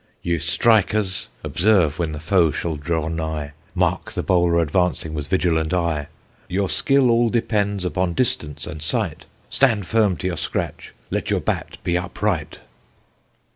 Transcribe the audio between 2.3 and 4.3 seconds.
shall draw nigh, Mark the